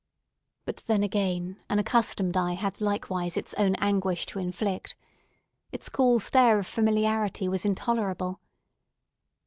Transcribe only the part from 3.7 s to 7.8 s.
anguish to inflict. Its cool stare of familiarity was